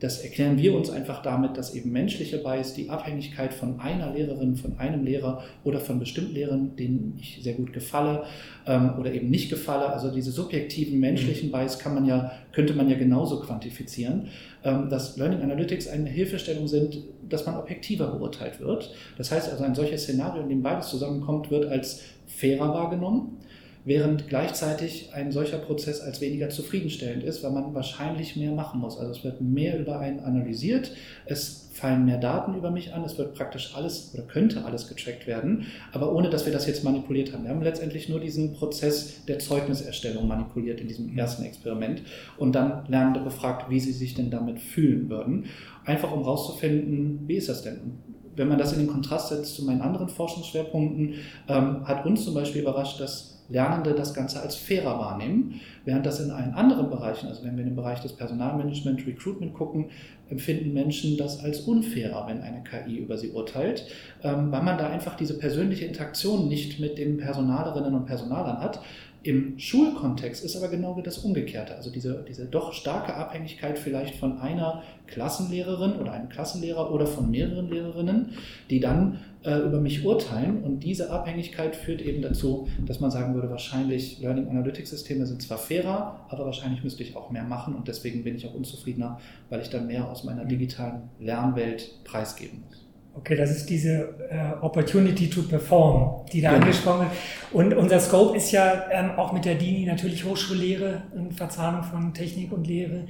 Das 0.00 0.18
erklären 0.18 0.58
wir 0.58 0.74
uns 0.74 0.90
einfach 0.90 1.22
damit, 1.22 1.56
dass 1.56 1.76
eben 1.76 1.92
menschliche 1.92 2.38
Bias 2.38 2.74
die 2.74 2.90
Abhängigkeit 2.90 3.54
von 3.54 3.78
einer 3.78 4.12
Lehrerin, 4.12 4.56
von 4.56 4.76
einem 4.76 5.04
Lehrer 5.04 5.44
oder 5.62 5.78
von 5.78 6.00
bestimmten 6.00 6.34
Lehrern, 6.34 6.74
denen 6.74 7.16
ich 7.20 7.38
sehr 7.40 7.52
gut 7.52 7.72
gefalle 7.72 8.24
ähm, 8.66 8.94
oder 8.98 9.14
eben 9.14 9.30
nicht 9.30 9.48
gefalle, 9.48 9.86
also 9.86 10.10
diese 10.10 10.32
subjektiven 10.32 10.98
menschlichen 10.98 11.50
mhm. 11.50 11.52
Bias 11.52 11.78
kann 11.78 11.94
man 11.94 12.04
ja, 12.04 12.32
könnte 12.50 12.74
man 12.74 12.90
ja 12.90 12.98
genauso 12.98 13.38
quantifizieren, 13.38 14.26
ähm, 14.64 14.88
dass 14.88 15.16
Learning 15.18 15.40
Analytics 15.40 15.86
eine 15.86 16.10
Hilfestellung 16.10 16.66
sind, 16.66 16.98
dass 17.28 17.46
man 17.46 17.54
objektiver 17.54 18.08
beurteilt 18.08 18.58
wird. 18.58 18.92
Das 19.18 19.30
heißt 19.30 19.52
also, 19.52 19.62
ein 19.62 19.76
solches 19.76 20.02
Szenario, 20.02 20.42
in 20.42 20.48
dem 20.48 20.62
beides 20.62 20.88
zusammenkommt, 20.88 21.52
wird 21.52 21.66
als 21.66 22.00
fairer 22.26 22.74
wahrgenommen 22.74 23.38
während 23.84 24.28
gleichzeitig 24.28 25.10
ein 25.12 25.32
solcher 25.32 25.58
Prozess 25.58 26.00
als 26.00 26.20
weniger 26.20 26.48
zufriedenstellend 26.50 27.24
ist, 27.24 27.42
weil 27.42 27.50
man 27.50 27.74
wahrscheinlich 27.74 28.36
mehr 28.36 28.52
machen 28.52 28.80
muss. 28.80 28.98
Also 28.98 29.12
es 29.12 29.24
wird 29.24 29.40
mehr 29.40 29.78
über 29.78 29.98
einen 29.98 30.20
analysiert, 30.20 30.92
es 31.26 31.70
fallen 31.72 32.04
mehr 32.04 32.18
Daten 32.18 32.54
über 32.54 32.70
mich 32.70 32.92
an, 32.92 33.02
es 33.02 33.18
wird 33.18 33.34
praktisch 33.34 33.74
alles 33.74 34.12
oder 34.14 34.24
könnte 34.24 34.64
alles 34.64 34.88
getrackt 34.88 35.26
werden, 35.26 35.66
aber 35.92 36.12
ohne 36.12 36.30
dass 36.30 36.44
wir 36.44 36.52
das 36.52 36.66
jetzt 36.66 36.84
manipuliert 36.84 37.32
haben. 37.32 37.44
Wir 37.44 37.50
haben 37.50 37.62
letztendlich 37.62 38.08
nur 38.08 38.20
diesen 38.20 38.52
Prozess 38.52 39.24
der 39.26 39.38
Zeugniserstellung 39.38 40.28
manipuliert 40.28 40.80
in 40.80 40.88
diesem 40.88 41.16
ersten 41.16 41.44
Experiment 41.44 42.02
und 42.36 42.54
dann 42.54 42.84
Lernende 42.88 43.20
befragt, 43.20 43.70
wie 43.70 43.80
sie 43.80 43.92
sich 43.92 44.14
denn 44.14 44.30
damit 44.30 44.60
fühlen 44.60 45.08
würden, 45.08 45.46
einfach 45.84 46.12
um 46.12 46.20
herauszufinden, 46.20 47.20
wie 47.26 47.36
ist 47.36 47.48
das 47.48 47.62
denn? 47.62 47.98
wenn 48.34 48.48
man 48.48 48.58
das 48.58 48.72
in 48.72 48.78
den 48.78 48.88
Kontrast 48.88 49.28
setzt 49.28 49.56
zu 49.56 49.64
meinen 49.64 49.82
anderen 49.82 50.08
Forschungsschwerpunkten, 50.08 51.16
ähm, 51.48 51.86
hat 51.86 52.06
uns 52.06 52.24
zum 52.24 52.32
Beispiel 52.32 52.62
überrascht, 52.62 52.98
dass 52.98 53.41
Lernende 53.52 53.94
das 53.94 54.14
Ganze 54.14 54.40
als 54.40 54.56
fairer 54.56 54.98
wahrnehmen, 54.98 55.60
während 55.84 56.06
das 56.06 56.20
in 56.20 56.30
allen 56.30 56.54
anderen 56.54 56.90
Bereichen, 56.90 57.28
also 57.28 57.44
wenn 57.44 57.56
wir 57.56 57.62
in 57.62 57.70
den 57.70 57.76
Bereich 57.76 58.00
des 58.00 58.14
Personalmanagement, 58.14 59.06
Recruitment 59.06 59.54
gucken, 59.54 59.90
empfinden 60.30 60.72
Menschen 60.72 61.16
das 61.18 61.44
als 61.44 61.60
unfairer, 61.60 62.26
wenn 62.26 62.40
eine 62.40 62.64
KI 62.64 62.96
über 62.96 63.18
sie 63.18 63.30
urteilt, 63.30 63.86
ähm, 64.22 64.50
weil 64.50 64.62
man 64.62 64.78
da 64.78 64.88
einfach 64.88 65.16
diese 65.16 65.38
persönliche 65.38 65.84
Interaktion 65.84 66.48
nicht 66.48 66.80
mit 66.80 66.96
den 66.96 67.18
Personalerinnen 67.18 67.94
und 67.94 68.06
Personalern 68.06 68.58
hat, 68.58 68.80
im 69.24 69.56
Schulkontext 69.56 70.44
ist 70.44 70.56
aber 70.56 70.68
genau 70.68 71.00
das 71.00 71.18
Umgekehrte. 71.18 71.76
Also 71.76 71.90
diese, 71.90 72.24
diese 72.26 72.46
doch 72.46 72.72
starke 72.72 73.14
Abhängigkeit 73.14 73.78
vielleicht 73.78 74.16
von 74.16 74.40
einer 74.40 74.82
Klassenlehrerin 75.06 75.92
oder 75.92 76.12
einem 76.12 76.28
Klassenlehrer 76.28 76.92
oder 76.92 77.06
von 77.06 77.30
mehreren 77.30 77.70
Lehrerinnen, 77.70 78.30
die 78.68 78.80
dann 78.80 79.20
äh, 79.44 79.58
über 79.58 79.80
mich 79.80 80.04
urteilen. 80.04 80.62
Und 80.62 80.80
diese 80.80 81.10
Abhängigkeit 81.10 81.76
führt 81.76 82.00
eben 82.00 82.22
dazu, 82.22 82.68
dass 82.86 83.00
man 83.00 83.10
sagen 83.10 83.34
würde, 83.34 83.50
wahrscheinlich 83.50 84.20
Learning 84.20 84.48
Analytics 84.48 84.90
Systeme 84.90 85.26
sind 85.26 85.42
zwar 85.42 85.58
fairer, 85.58 86.26
aber 86.28 86.44
wahrscheinlich 86.44 86.84
müsste 86.84 87.02
ich 87.02 87.16
auch 87.16 87.30
mehr 87.30 87.44
machen 87.44 87.74
und 87.74 87.88
deswegen 87.88 88.24
bin 88.24 88.36
ich 88.36 88.46
auch 88.46 88.54
unzufriedener, 88.54 89.18
weil 89.50 89.60
ich 89.60 89.70
dann 89.70 89.86
mehr 89.86 90.08
aus 90.08 90.24
meiner 90.24 90.44
digitalen 90.44 91.10
Lernwelt 91.18 92.04
preisgeben 92.04 92.62
muss. 92.68 92.82
Okay, 93.14 93.36
das 93.36 93.50
ist 93.50 93.68
diese 93.68 94.14
äh, 94.30 94.62
Opportunity 94.62 95.28
to 95.28 95.42
Perform, 95.42 96.24
die 96.32 96.40
da 96.40 96.50
genau. 96.50 96.62
angesprochen 96.62 97.00
wird. 97.00 97.12
Und 97.52 97.74
unser 97.74 98.00
Scope 98.00 98.36
ist 98.36 98.52
ja 98.52 98.84
ähm, 98.90 99.10
auch 99.18 99.32
mit 99.32 99.44
der 99.44 99.56
DINI 99.56 99.84
natürlich 99.84 100.24
Hochschullehre 100.24 101.02
und 101.14 101.34
Verzahnung 101.34 101.82
von 101.82 102.14
Technik 102.14 102.52
und 102.52 102.66
Lehre. 102.66 103.04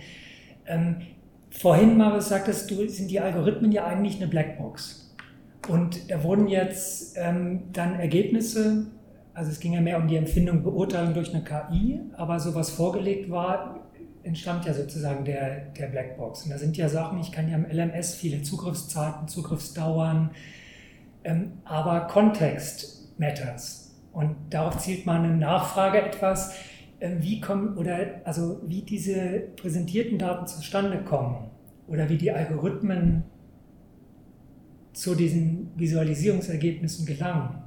Ähm, 0.67 0.97
vorhin, 1.51 1.97
Marius, 1.97 2.31
sagtest 2.31 2.69
du, 2.71 2.89
sind 2.89 3.12
die 3.12 3.21
Algorithmen 3.21 3.71
ja 3.71 3.87
eigentlich 3.87 4.17
eine 4.17 4.27
Blackbox. 4.27 5.02
Und 5.69 6.11
da 6.11 6.23
wurden 6.23 6.49
jetzt 6.49 7.16
ähm, 7.16 7.73
dann 7.73 7.99
Ergebnisse, 7.99 8.87
also 9.35 9.50
es 9.50 9.61
ging 9.61 9.73
ja 9.75 9.81
mehr 9.81 9.99
um 9.99 10.09
die 10.09 10.16
Empfindung, 10.16 10.62
Beurteilung 10.62 11.14
durch 11.14 11.33
eine 11.33 11.45
KI, 11.45 12.00
aber 12.16 12.40
so 12.40 12.54
was 12.54 12.71
vorgelegt 12.71 13.31
war, 13.31 13.81
entstammt 14.25 14.64
ja 14.64 14.75
sozusagen 14.75 15.25
der, 15.25 15.66
der 15.78 15.87
Blackbox. 15.87 16.45
Und 16.45 16.50
da 16.50 16.59
sind 16.59 16.76
ja 16.76 16.88
Sachen, 16.88 17.21
ich 17.21 17.33
kann 17.33 17.49
ja 17.49 17.57
im 17.57 17.66
LMS 17.66 18.14
viele 18.14 18.42
Zugriffszeiten, 18.42 19.28
Zugriffsdauern, 19.28 20.31
ähm, 21.25 21.52
aber 21.64 22.02
Kontext 22.02 23.12
matters. 23.19 23.95
Und 24.12 24.37
darauf 24.50 24.78
zielt 24.78 25.07
meine 25.07 25.28
Nachfrage 25.28 26.02
etwas, 26.02 26.54
äh, 27.00 27.11
wie 27.19 27.40
kommen 27.40 27.76
oder 27.76 28.21
also 28.25 28.61
wie 28.66 28.83
diese 28.83 29.40
präsentierten 29.57 30.19
Daten 30.19 30.47
zustande 30.47 30.99
kommen 31.02 31.50
oder 31.88 32.09
wie 32.09 32.19
die 32.19 32.31
Algorithmen 32.31 33.25
zu 34.93 35.15
diesen 35.15 35.71
Visualisierungsergebnissen 35.77 37.07
gelangen. 37.07 37.63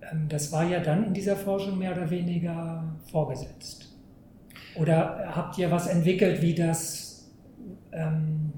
Ähm, 0.00 0.28
das 0.28 0.52
war 0.52 0.64
ja 0.64 0.80
dann 0.80 1.04
in 1.04 1.14
dieser 1.14 1.36
Forschung 1.36 1.78
mehr 1.78 1.92
oder 1.92 2.10
weniger 2.10 2.96
vorgesetzt. 3.10 3.92
Oder 4.76 5.32
habt 5.34 5.58
ihr 5.58 5.70
was 5.70 5.86
entwickelt, 5.86 6.42
wie 6.42 6.54
das 6.54 7.30
ähm, 7.92 8.52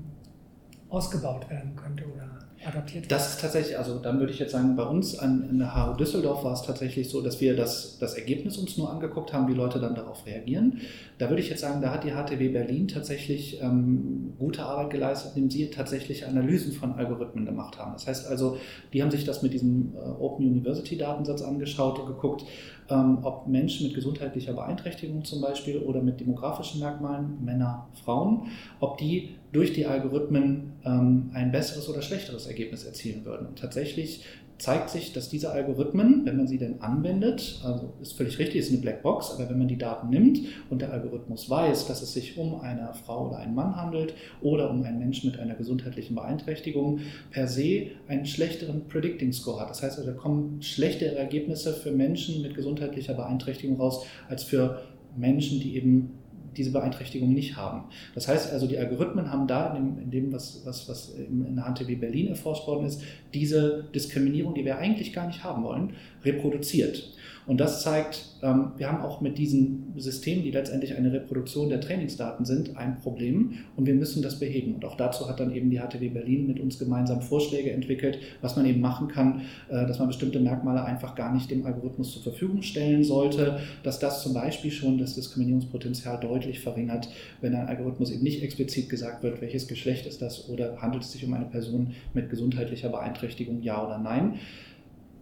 ausgebaut 0.88 1.48
werden 1.50 1.76
könnte 1.76 2.04
oder 2.06 2.45
adaptiert 2.66 3.04
werden? 3.04 3.08
Das 3.08 3.30
ist 3.30 3.40
tatsächlich, 3.40 3.78
also 3.78 3.98
dann 3.98 4.18
würde 4.18 4.32
ich 4.32 4.38
jetzt 4.38 4.52
sagen, 4.52 4.76
bei 4.76 4.84
uns 4.84 5.18
an, 5.18 5.46
an 5.48 5.58
der 5.58 5.74
HU 5.74 5.96
Düsseldorf 5.96 6.44
war 6.44 6.52
es 6.52 6.62
tatsächlich 6.62 7.08
so, 7.08 7.22
dass 7.22 7.40
wir 7.40 7.56
das, 7.56 7.98
das 7.98 8.14
Ergebnis 8.14 8.58
uns 8.58 8.76
nur 8.76 8.90
angeguckt 8.90 9.32
haben, 9.32 9.48
wie 9.48 9.54
Leute 9.54 9.80
dann 9.80 9.94
darauf 9.94 10.26
reagieren. 10.26 10.80
Da 11.18 11.28
würde 11.28 11.42
ich 11.42 11.48
jetzt 11.48 11.60
sagen, 11.60 11.80
da 11.80 11.92
hat 11.92 12.04
die 12.04 12.10
HTW 12.10 12.48
Berlin 12.48 12.88
tatsächlich 12.88 13.60
ähm, 13.62 14.34
gute 14.38 14.64
Arbeit 14.64 14.90
geleistet, 14.90 15.32
indem 15.34 15.50
sie 15.50 15.70
tatsächlich 15.70 16.26
Analysen 16.26 16.72
von 16.72 16.94
Algorithmen 16.94 17.46
gemacht 17.46 17.78
haben. 17.78 17.92
Das 17.92 18.06
heißt 18.06 18.26
also, 18.26 18.58
die 18.92 19.02
haben 19.02 19.10
sich 19.10 19.24
das 19.24 19.42
mit 19.42 19.52
diesem 19.52 19.94
äh, 19.94 19.98
Open 19.98 20.46
University 20.46 20.96
Datensatz 20.96 21.42
angeschaut 21.42 21.98
und 21.98 22.06
geguckt, 22.06 22.44
ähm, 22.88 23.18
ob 23.22 23.46
Menschen 23.46 23.86
mit 23.86 23.94
gesundheitlicher 23.94 24.52
Beeinträchtigung 24.52 25.24
zum 25.24 25.40
Beispiel 25.40 25.78
oder 25.78 26.02
mit 26.02 26.20
demografischen 26.20 26.80
Merkmalen, 26.80 27.44
Männer, 27.44 27.88
Frauen, 28.04 28.48
ob 28.80 28.98
die 28.98 29.36
durch 29.52 29.72
die 29.72 29.86
Algorithmen 29.86 30.72
ähm, 30.84 31.30
ein 31.32 31.52
besseres 31.52 31.88
oder 31.88 32.02
schlechteres 32.02 32.46
Ergebnis 32.46 32.84
erzielen 32.84 33.24
würden. 33.24 33.46
Und 33.46 33.58
tatsächlich 33.58 34.24
zeigt 34.58 34.88
sich, 34.90 35.12
dass 35.12 35.28
diese 35.28 35.50
Algorithmen, 35.52 36.24
wenn 36.24 36.36
man 36.36 36.46
sie 36.46 36.56
denn 36.56 36.80
anwendet, 36.80 37.60
also 37.62 37.92
ist 38.00 38.14
völlig 38.14 38.38
richtig, 38.38 38.56
ist 38.56 38.70
eine 38.70 38.80
Blackbox, 38.80 39.32
aber 39.32 39.50
wenn 39.50 39.58
man 39.58 39.68
die 39.68 39.76
Daten 39.76 40.08
nimmt 40.08 40.40
und 40.70 40.80
der 40.80 40.92
Algorithmus 40.92 41.50
weiß, 41.50 41.86
dass 41.86 42.00
es 42.00 42.14
sich 42.14 42.38
um 42.38 42.60
eine 42.60 42.92
Frau 43.04 43.28
oder 43.28 43.38
einen 43.38 43.54
Mann 43.54 43.76
handelt 43.76 44.14
oder 44.40 44.70
um 44.70 44.82
einen 44.82 44.98
Menschen 44.98 45.30
mit 45.30 45.38
einer 45.38 45.54
gesundheitlichen 45.54 46.14
Beeinträchtigung, 46.14 47.00
per 47.30 47.48
se 47.48 47.88
einen 48.08 48.24
schlechteren 48.24 48.88
Predicting 48.88 49.32
Score 49.32 49.60
hat. 49.60 49.70
Das 49.70 49.82
heißt 49.82 49.98
also, 49.98 50.10
da 50.10 50.16
kommen 50.16 50.62
schlechtere 50.62 51.16
Ergebnisse 51.16 51.74
für 51.74 51.90
Menschen 51.90 52.40
mit 52.40 52.54
gesundheitlicher 52.54 53.14
Beeinträchtigung 53.14 53.76
raus, 53.76 54.06
als 54.28 54.42
für 54.42 54.80
Menschen, 55.16 55.60
die 55.60 55.76
eben 55.76 56.12
diese 56.56 56.72
Beeinträchtigung 56.72 57.32
nicht 57.32 57.56
haben. 57.56 57.84
Das 58.14 58.28
heißt 58.28 58.52
also, 58.52 58.66
die 58.66 58.78
Algorithmen 58.78 59.30
haben 59.30 59.46
da 59.46 59.74
in 59.76 59.84
dem, 59.84 59.98
in 60.02 60.10
dem 60.10 60.32
was, 60.32 60.62
was, 60.64 60.88
was 60.88 61.14
in 61.14 61.56
der 61.56 61.64
HTW 61.64 61.94
Berlin 61.96 62.28
erforscht 62.28 62.66
worden 62.66 62.86
ist, 62.86 63.02
diese 63.34 63.84
Diskriminierung, 63.94 64.54
die 64.54 64.64
wir 64.64 64.78
eigentlich 64.78 65.12
gar 65.12 65.26
nicht 65.26 65.44
haben 65.44 65.62
wollen, 65.64 65.92
reproduziert. 66.24 67.12
Und 67.46 67.60
das 67.60 67.82
zeigt, 67.82 68.24
ähm, 68.42 68.72
wir 68.76 68.90
haben 68.90 69.02
auch 69.02 69.20
mit 69.20 69.38
diesen 69.38 69.92
Systemen, 69.96 70.42
die 70.42 70.50
letztendlich 70.50 70.96
eine 70.96 71.12
Reproduktion 71.12 71.68
der 71.68 71.80
Trainingsdaten 71.80 72.44
sind, 72.44 72.76
ein 72.76 72.98
Problem 72.98 73.52
und 73.76 73.86
wir 73.86 73.94
müssen 73.94 74.20
das 74.20 74.40
beheben. 74.40 74.74
Und 74.74 74.84
auch 74.84 74.96
dazu 74.96 75.28
hat 75.28 75.38
dann 75.38 75.54
eben 75.54 75.70
die 75.70 75.78
HTW 75.78 76.08
Berlin 76.08 76.48
mit 76.48 76.58
uns 76.58 76.78
gemeinsam 76.78 77.22
Vorschläge 77.22 77.70
entwickelt, 77.70 78.18
was 78.40 78.56
man 78.56 78.66
eben 78.66 78.80
machen 78.80 79.06
kann, 79.08 79.42
äh, 79.68 79.86
dass 79.86 80.00
man 80.00 80.08
bestimmte 80.08 80.40
Merkmale 80.40 80.84
einfach 80.84 81.14
gar 81.14 81.32
nicht 81.32 81.48
dem 81.50 81.64
Algorithmus 81.64 82.12
zur 82.12 82.22
Verfügung 82.22 82.62
stellen 82.62 83.04
sollte, 83.04 83.60
dass 83.84 84.00
das 84.00 84.22
zum 84.22 84.34
Beispiel 84.34 84.72
schon 84.72 84.98
das 84.98 85.14
Diskriminierungspotenzial 85.14 86.18
deutlich 86.18 86.45
verringert, 86.54 87.08
wenn 87.40 87.54
ein 87.54 87.66
Algorithmus 87.66 88.10
eben 88.10 88.22
nicht 88.22 88.42
explizit 88.42 88.88
gesagt 88.88 89.22
wird, 89.22 89.40
welches 89.40 89.68
Geschlecht 89.68 90.06
ist 90.06 90.22
das 90.22 90.48
oder 90.48 90.80
handelt 90.80 91.04
es 91.04 91.12
sich 91.12 91.24
um 91.24 91.34
eine 91.34 91.46
Person 91.46 91.94
mit 92.14 92.30
gesundheitlicher 92.30 92.88
Beeinträchtigung, 92.88 93.62
ja 93.62 93.84
oder 93.84 93.98
nein. 93.98 94.38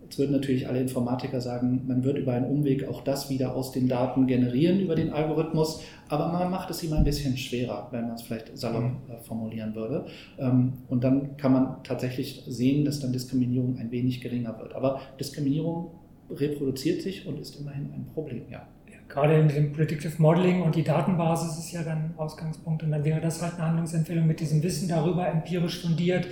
Jetzt 0.05 0.19
würden 0.19 0.33
natürlich 0.33 0.69
alle 0.69 0.81
Informatiker 0.81 1.41
sagen, 1.41 1.83
man 1.87 2.05
wird 2.05 2.19
über 2.19 2.35
einen 2.35 2.45
Umweg 2.45 2.87
auch 2.87 3.03
das 3.03 3.31
wieder 3.31 3.57
aus 3.57 3.73
den 3.73 3.89
Daten 3.89 4.27
generieren 4.27 4.81
über 4.81 4.95
den 4.95 5.11
Algorithmus, 5.11 5.83
aber 6.09 6.29
man 6.29 6.51
macht 6.51 6.71
es 6.71 6.85
ihm 6.85 6.93
ein 6.93 7.05
bisschen 7.05 7.37
schwerer, 7.39 7.89
wenn 7.91 8.03
man 8.03 8.15
es 8.15 8.23
vielleicht 8.23 8.57
salopp 8.57 8.83
mhm. 8.83 8.97
äh, 9.09 9.17
formulieren 9.23 9.75
würde. 9.75 10.07
Ähm, 10.39 10.75
und 10.89 11.03
dann 11.05 11.37
kann 11.39 11.53
man 11.53 11.83
tatsächlich 11.85 12.45
sehen, 12.47 12.85
dass 12.85 13.01
dann 13.01 13.13
Diskriminierung 13.13 13.79
ein 13.79 13.91
wenig 13.91 14.21
geringer 14.21 14.59
wird. 14.59 14.75
Aber 14.75 15.01
Diskriminierung 15.19 15.91
reproduziert 16.31 17.03
sich 17.03 17.27
und 17.27 17.41
ist 17.41 17.59
immerhin 17.59 17.91
ein 17.95 18.07
Problem, 18.13 18.43
ja. 18.51 18.67
Gerade 19.09 19.39
in 19.39 19.49
dem 19.49 19.73
Predictive 19.73 20.21
Modeling 20.21 20.63
und 20.63 20.75
die 20.75 20.83
Datenbasis 20.83 21.59
ist 21.59 21.73
ja 21.73 21.83
dann 21.83 22.15
Ausgangspunkt 22.17 22.83
und 22.83 22.91
dann 22.91 23.05
wäre 23.05 23.21
das 23.21 23.43
halt 23.43 23.55
eine 23.55 23.67
Handlungsempfehlung 23.69 24.27
mit 24.27 24.41
diesem 24.41 24.63
Wissen 24.63 24.89
darüber 24.89 25.29
empirisch 25.29 25.83
fundiert, 25.83 26.27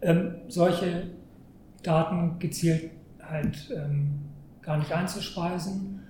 ähm, 0.00 0.36
solche 0.48 1.10
Daten 1.82 2.38
gezielt 2.38 2.90
halt 3.22 3.70
ähm, 3.74 4.20
gar 4.62 4.78
nicht 4.78 4.92
einzuspeisen. 4.92 6.00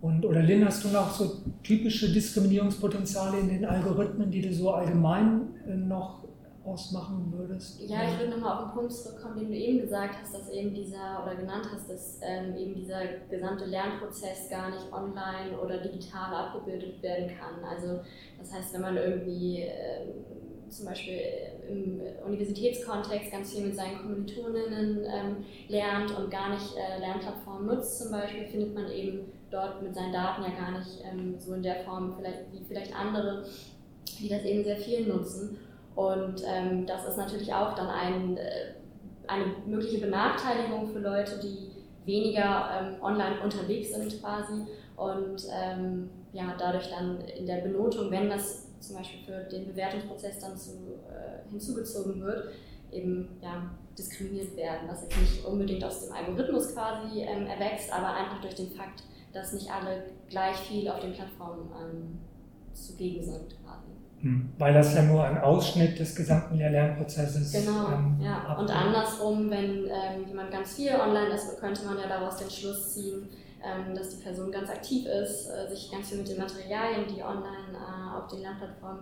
Und, 0.00 0.26
oder 0.26 0.42
Lynn, 0.42 0.64
hast 0.64 0.84
du 0.84 0.88
noch 0.88 1.10
so 1.10 1.42
typische 1.62 2.12
Diskriminierungspotenziale 2.12 3.40
in 3.40 3.48
den 3.48 3.64
Algorithmen, 3.64 4.30
die 4.30 4.42
du 4.42 4.52
so 4.52 4.72
allgemein 4.72 5.40
äh, 5.66 5.74
noch 5.74 6.25
ausmachen 6.66 7.32
würdest? 7.36 7.80
Ja, 7.80 7.98
ich 8.04 8.18
würde 8.18 8.32
nochmal 8.32 8.56
auf 8.56 8.70
den 8.70 8.74
Punkt 8.74 8.92
zurückkommen, 8.92 9.38
den 9.38 9.48
du 9.48 9.56
eben 9.56 9.80
gesagt 9.80 10.16
hast, 10.20 10.34
dass 10.34 10.50
eben 10.50 10.74
dieser, 10.74 11.22
oder 11.24 11.36
genannt 11.36 11.68
hast, 11.72 11.88
dass 11.88 12.18
ähm, 12.22 12.56
eben 12.56 12.74
dieser 12.74 13.00
gesamte 13.30 13.66
Lernprozess 13.66 14.50
gar 14.50 14.70
nicht 14.70 14.92
online 14.92 15.58
oder 15.58 15.78
digital 15.78 16.34
abgebildet 16.34 17.02
werden 17.02 17.28
kann. 17.28 17.64
Also 17.64 18.00
das 18.38 18.52
heißt, 18.52 18.74
wenn 18.74 18.82
man 18.82 18.96
irgendwie 18.96 19.60
ähm, 19.62 20.24
zum 20.68 20.86
Beispiel 20.86 21.20
im 21.68 22.00
Universitätskontext 22.24 23.30
ganz 23.30 23.52
viel 23.52 23.66
mit 23.66 23.76
seinen 23.76 23.98
Kommilitoninnen 23.98 25.04
ähm, 25.04 25.36
lernt 25.68 26.16
und 26.16 26.30
gar 26.30 26.50
nicht 26.50 26.74
äh, 26.76 26.98
Lernplattformen 26.98 27.66
nutzt 27.66 27.98
zum 27.98 28.10
Beispiel, 28.10 28.44
findet 28.46 28.74
man 28.74 28.90
eben 28.90 29.32
dort 29.50 29.82
mit 29.82 29.94
seinen 29.94 30.12
Daten 30.12 30.42
ja 30.42 30.50
gar 30.50 30.78
nicht 30.78 31.02
ähm, 31.04 31.38
so 31.38 31.54
in 31.54 31.62
der 31.62 31.76
Form 31.84 32.14
vielleicht, 32.16 32.52
wie 32.52 32.64
vielleicht 32.64 32.94
andere, 32.94 33.44
die 34.18 34.28
das 34.28 34.44
eben 34.44 34.64
sehr 34.64 34.76
viel 34.76 35.06
nutzen. 35.06 35.58
Und 35.96 36.42
ähm, 36.46 36.86
das 36.86 37.06
ist 37.06 37.16
natürlich 37.16 37.52
auch 37.52 37.74
dann 37.74 37.88
ein, 37.88 38.36
äh, 38.36 38.74
eine 39.26 39.46
mögliche 39.66 39.98
Benachteiligung 39.98 40.86
für 40.88 41.00
Leute, 41.00 41.40
die 41.40 41.70
weniger 42.04 42.70
ähm, 42.78 43.02
online 43.02 43.40
unterwegs 43.42 43.92
sind 43.92 44.20
quasi 44.20 44.66
und 44.96 45.42
ähm, 45.50 46.10
ja, 46.32 46.54
dadurch 46.58 46.90
dann 46.90 47.20
in 47.22 47.46
der 47.46 47.62
Benotung, 47.62 48.10
wenn 48.10 48.30
das 48.30 48.66
zum 48.78 48.96
Beispiel 48.96 49.20
für 49.24 49.44
den 49.50 49.66
Bewertungsprozess 49.66 50.38
dann 50.38 50.56
zu, 50.56 50.72
äh, 51.10 51.50
hinzugezogen 51.50 52.22
wird, 52.22 52.50
eben 52.92 53.38
ja, 53.42 53.70
diskriminiert 53.98 54.54
werden, 54.54 54.88
was 54.88 55.02
jetzt 55.02 55.18
nicht 55.18 55.44
unbedingt 55.44 55.82
aus 55.82 56.06
dem 56.06 56.14
Algorithmus 56.14 56.74
quasi 56.74 57.22
ähm, 57.22 57.46
erwächst, 57.46 57.92
aber 57.92 58.14
einfach 58.14 58.40
durch 58.40 58.54
den 58.54 58.70
Fakt, 58.70 59.02
dass 59.32 59.54
nicht 59.54 59.70
alle 59.70 60.04
gleich 60.28 60.56
viel 60.56 60.88
auf 60.88 61.00
den 61.00 61.14
Plattformen 61.14 61.70
ähm, 61.80 62.18
zugegen 62.74 63.24
sind 63.24 63.56
quasi. 63.64 63.96
Hm, 64.22 64.50
weil 64.58 64.72
das 64.72 64.94
ja 64.94 65.02
nur 65.02 65.24
ein 65.24 65.38
Ausschnitt 65.38 65.98
des 65.98 66.16
gesamten 66.16 66.56
Lehr-Lernprozesses 66.56 67.54
ist. 67.54 67.66
Genau, 67.66 67.88
ähm, 67.88 68.18
ja. 68.20 68.56
Und 68.58 68.70
andersrum, 68.70 69.50
wenn 69.50 69.84
ähm, 69.84 70.26
jemand 70.26 70.50
ganz 70.50 70.74
viel 70.74 70.92
online 70.94 71.34
ist, 71.34 71.60
könnte 71.60 71.84
man 71.84 71.98
ja 71.98 72.08
daraus 72.08 72.36
den 72.36 72.50
Schluss 72.50 72.94
ziehen, 72.94 73.28
ähm, 73.62 73.94
dass 73.94 74.16
die 74.16 74.22
Person 74.22 74.50
ganz 74.50 74.70
aktiv 74.70 75.06
ist, 75.06 75.48
äh, 75.50 75.68
sich 75.68 75.90
ganz 75.92 76.08
viel 76.08 76.18
mit 76.18 76.28
den 76.28 76.38
Materialien, 76.38 77.04
die 77.08 77.22
online 77.22 77.74
äh, 77.74 78.18
auf 78.18 78.26
den 78.28 78.40
Lernplattformen 78.40 79.00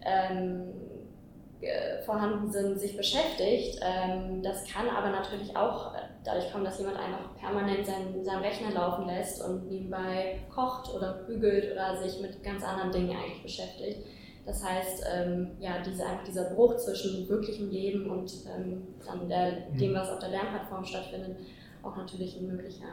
ähm, 0.00 0.62
vorhanden 2.06 2.50
sind, 2.50 2.78
sich 2.78 2.96
beschäftigt. 2.96 3.80
Ähm, 3.82 4.42
das 4.42 4.64
kann 4.64 4.88
aber 4.88 5.10
natürlich 5.10 5.54
auch 5.56 5.92
dadurch 6.24 6.52
kommen, 6.52 6.64
dass 6.64 6.78
jemand 6.78 6.98
einfach 6.98 7.34
permanent 7.36 7.84
seinen, 7.84 8.24
seinen 8.24 8.42
Rechner 8.42 8.70
laufen 8.70 9.06
lässt 9.06 9.44
und 9.44 9.68
nebenbei 9.68 10.38
kocht 10.54 10.94
oder 10.94 11.24
bügelt 11.26 11.72
oder 11.72 12.00
sich 12.00 12.20
mit 12.20 12.42
ganz 12.42 12.62
anderen 12.64 12.92
Dingen 12.92 13.10
eigentlich 13.10 13.42
beschäftigt. 13.42 14.06
Das 14.48 14.64
heißt, 14.64 15.04
ähm, 15.14 15.48
ja, 15.60 15.72
diese, 15.84 16.06
einfach 16.06 16.24
dieser 16.24 16.44
Bruch 16.44 16.74
zwischen 16.78 17.28
wirklichem 17.28 17.68
Leben 17.70 18.08
und 18.10 18.32
ähm, 18.56 18.78
dann 19.06 19.28
der, 19.28 19.68
dem, 19.78 19.92
was 19.94 20.08
auf 20.08 20.20
der 20.20 20.30
Lernplattform 20.30 20.82
stattfindet, 20.86 21.36
auch 21.82 21.94
natürlich 21.94 22.38
ein 22.40 22.46
möglicher 22.46 22.86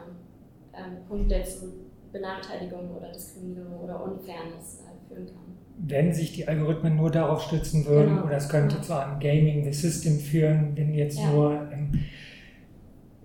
ähm, 0.74 0.98
Punkt, 1.08 1.30
der 1.30 1.42
zu 1.44 1.72
Benachteiligung 2.12 2.94
oder 2.94 3.10
Diskriminierung 3.10 3.80
oder 3.80 4.02
Unfairness 4.04 4.82
äh, 4.84 5.08
führen 5.08 5.24
kann. 5.26 5.56
Wenn 5.78 6.12
sich 6.12 6.32
die 6.34 6.46
Algorithmen 6.46 6.94
nur 6.96 7.10
darauf 7.10 7.40
stützen 7.42 7.86
würden, 7.86 8.16
Genau. 8.16 8.26
oder 8.26 8.36
es 8.36 8.50
könnte 8.50 8.78
zu 8.82 8.94
einem 8.94 9.18
Gaming 9.18 9.64
the 9.64 9.72
System 9.72 10.18
führen, 10.18 10.72
wenn 10.74 10.92
jetzt 10.92 11.18
Ja. 11.18 11.30
nur. 11.30 11.52
Ähm, 11.72 11.92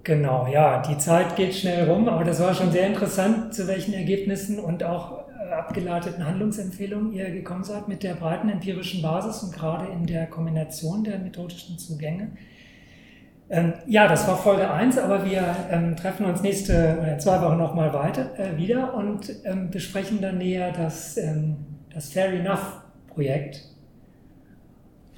genau, 0.03 0.47
ja, 0.47 0.81
die 0.81 0.97
Zeit 0.97 1.35
geht 1.35 1.53
schnell 1.53 1.89
rum, 1.89 2.07
aber 2.07 2.23
das 2.23 2.39
war 2.39 2.53
schon 2.53 2.71
sehr 2.71 2.87
interessant, 2.87 3.53
zu 3.53 3.67
welchen 3.67 3.93
Ergebnissen 3.93 4.57
und 4.57 4.83
auch 4.85 5.25
abgeleiteten 5.53 6.25
Handlungsempfehlungen 6.25 7.13
ihr 7.13 7.29
gekommen 7.31 7.63
seid 7.63 7.87
mit 7.87 8.03
der 8.03 8.13
breiten 8.15 8.49
empirischen 8.49 9.01
Basis 9.01 9.43
und 9.43 9.53
gerade 9.53 9.91
in 9.91 10.05
der 10.05 10.27
Kombination 10.27 11.03
der 11.03 11.19
methodischen 11.19 11.77
Zugänge. 11.77 12.31
Ähm, 13.49 13.73
ja, 13.85 14.07
das 14.07 14.27
war 14.27 14.37
Folge 14.37 14.71
1, 14.71 14.97
aber 14.97 15.25
wir 15.25 15.55
ähm, 15.69 15.97
treffen 15.97 16.25
uns 16.25 16.41
nächste 16.41 16.97
oder 17.01 17.17
zwei 17.19 17.41
Wochen 17.41 17.57
nochmal 17.57 17.93
weiter 17.93 18.39
äh, 18.39 18.57
wieder 18.57 18.93
und 18.93 19.29
ähm, 19.43 19.69
besprechen 19.69 20.21
dann 20.21 20.37
näher 20.37 20.71
das, 20.71 21.17
ähm, 21.17 21.57
das 21.93 22.09
Fair 22.09 22.31
Enough 22.31 22.81
Projekt. 23.07 23.65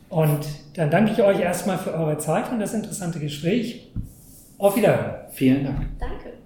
Und 0.10 0.48
dann 0.76 0.90
danke 0.90 1.12
ich 1.12 1.22
euch 1.22 1.40
erstmal 1.40 1.78
für 1.78 1.94
eure 1.94 2.18
Zeit 2.18 2.52
und 2.52 2.60
das 2.60 2.74
interessante 2.74 3.20
Gespräch. 3.20 3.92
Auf 4.58 4.76
Wiederhören. 4.76 5.28
Vielen 5.32 5.64
Dank. 5.66 5.80
Danke. 6.00 6.43